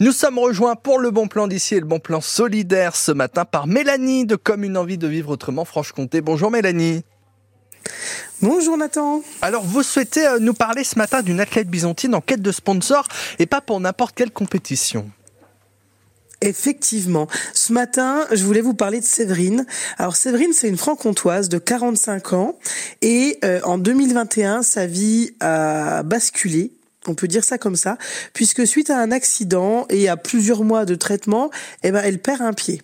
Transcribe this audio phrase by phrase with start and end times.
[0.00, 3.44] Nous sommes rejoints pour le bon plan d'ici et le bon plan solidaire ce matin
[3.44, 6.20] par Mélanie de Comme une envie de vivre autrement Franche-Comté.
[6.20, 7.04] Bonjour Mélanie.
[8.42, 9.22] Bonjour Nathan.
[9.40, 13.06] Alors vous souhaitez euh, nous parler ce matin d'une athlète byzantine en quête de sponsor
[13.38, 15.08] et pas pour n'importe quelle compétition.
[16.40, 17.28] Effectivement.
[17.52, 19.64] Ce matin, je voulais vous parler de Séverine.
[19.96, 22.58] Alors Séverine, c'est une franc-comtoise de 45 ans
[23.00, 26.72] et euh, en 2021, sa vie a basculé
[27.06, 27.98] on peut dire ça comme ça,
[28.32, 31.50] puisque suite à un accident et à plusieurs mois de traitement,
[31.82, 32.82] eh ben, elle perd un pied.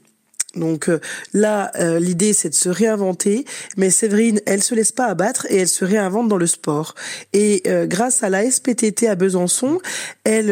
[0.57, 1.01] Donc euh,
[1.33, 3.45] là, euh, l'idée c'est de se réinventer,
[3.77, 6.95] mais Séverine, elle se laisse pas abattre et elle se réinvente dans le sport.
[7.33, 9.79] Et euh, grâce à la SPTT à Besançon,
[10.25, 10.51] elle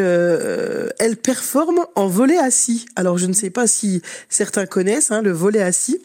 [0.98, 2.86] elle performe en volet assis.
[2.94, 6.00] Alors je ne sais pas si certains connaissent hein, le volet assis,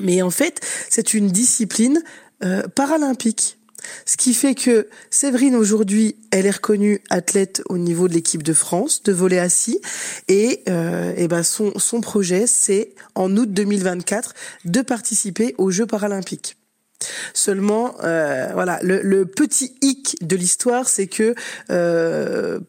[0.00, 2.02] mais en fait c'est une discipline
[2.74, 3.58] paralympique.
[4.06, 8.52] Ce qui fait que Séverine aujourd'hui, elle est reconnue athlète au niveau de l'équipe de
[8.52, 9.80] France de volet assis
[10.28, 15.86] et, euh, et ben son, son projet c'est en août 2024 de participer aux Jeux
[15.86, 16.56] paralympiques.
[17.34, 21.34] Seulement, euh, voilà, le, le, petit hic de l'histoire, c'est que
[21.70, 22.60] euh,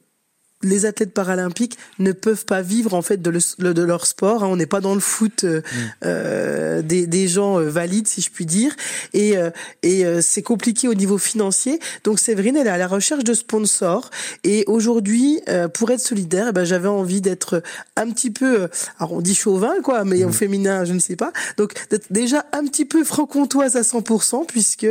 [0.63, 4.43] les athlètes paralympiques ne peuvent pas vivre en fait de, le, de leur sport.
[4.43, 4.47] Hein.
[4.47, 5.63] On n'est pas dans le foot euh, mm.
[6.05, 8.75] euh des, des, gens euh, valides, si je puis dire,
[9.13, 9.49] et, euh,
[9.83, 11.79] et c'est compliqué au niveau financier.
[12.03, 14.09] Donc Séverine, elle est à la recherche de sponsors.
[14.43, 15.41] Et aujourd'hui,
[15.73, 17.61] pour être solidaire, eh ben, j'avais envie d'être
[17.95, 18.69] un petit peu,
[18.99, 21.31] alors on dit chauvin quoi, mais au féminin, je ne sais pas.
[21.57, 24.87] Donc d'être déjà un petit peu franc-comtoise à 100%, puisque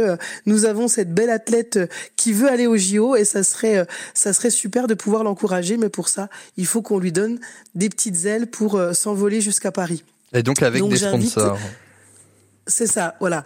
[0.47, 1.79] nous avons cette belle athlète
[2.17, 5.89] qui veut aller au JO, et ça serait, ça serait super de pouvoir l'encourager mais
[5.89, 7.39] pour ça, il faut qu'on lui donne
[7.75, 10.05] des petites ailes pour euh, s'envoler jusqu'à Paris.
[10.33, 11.59] Et donc avec des sponsors.
[12.69, 13.45] C'est ça, voilà.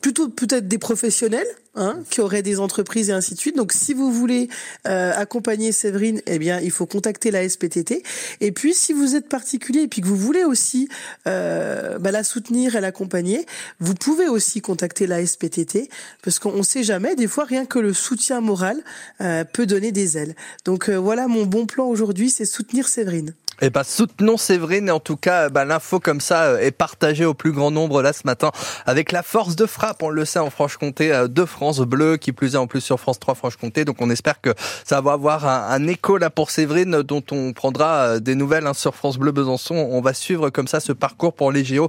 [0.00, 3.56] Plutôt peut-être des professionnels hein, qui auraient des entreprises et ainsi de suite.
[3.56, 4.48] Donc si vous voulez
[4.88, 8.02] euh, accompagner Séverine, eh bien il faut contacter la SPTT.
[8.40, 10.88] Et puis si vous êtes particulier et puis que vous voulez aussi
[11.28, 13.46] euh, bah, la soutenir et l'accompagner,
[13.78, 15.88] vous pouvez aussi contacter la SPTT
[16.24, 17.14] parce qu'on ne sait jamais.
[17.14, 18.82] Des fois rien que le soutien moral
[19.20, 20.34] euh, peut donner des ailes.
[20.64, 23.34] Donc euh, voilà mon bon plan aujourd'hui, c'est soutenir Séverine.
[23.60, 27.34] Eh ben, soutenons Séverine en tout cas, bah, l'info comme ça euh, est partagée au
[27.34, 28.52] plus grand nombre là ce matin
[28.86, 32.30] avec la force de frappe, on le sait en Franche-Comté, euh, de France Bleu, qui
[32.30, 33.84] plus est en plus sur France 3 Franche-Comté.
[33.84, 34.54] Donc on espère que
[34.84, 38.74] ça va avoir un, écho là pour Séverine dont on prendra euh, des nouvelles hein,
[38.74, 39.74] sur France Bleu Besançon.
[39.74, 41.88] On va suivre comme ça ce parcours pour les JO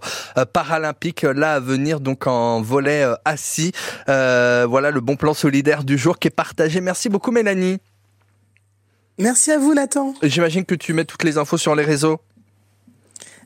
[0.53, 3.73] paralympiques là à venir donc en volet assis.
[4.07, 6.81] voilà le bon plan solidaire du jour qui est partagé.
[6.81, 7.79] Merci beaucoup Mélanie.
[9.19, 10.13] Merci à vous, Nathan.
[10.23, 12.19] J'imagine que tu mets toutes les infos sur les réseaux.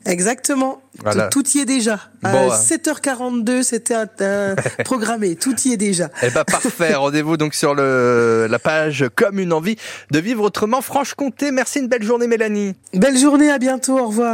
[0.06, 0.82] Exactement.
[1.30, 1.98] Tout, y est déjà.
[2.22, 3.94] à 7h42, c'était
[4.84, 5.34] programmé.
[5.34, 6.10] Tout y est déjà.
[6.22, 6.94] Eh ben parfait.
[6.94, 9.76] Rendez-vous donc sur le, la page Comme une envie
[10.10, 11.50] de vivre autrement Franche-Comté.
[11.50, 12.74] Merci, une belle journée Mélanie.
[12.92, 13.98] Belle journée, à bientôt.
[13.98, 14.32] Au revoir.